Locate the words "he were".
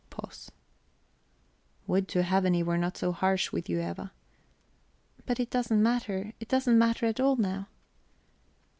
2.55-2.75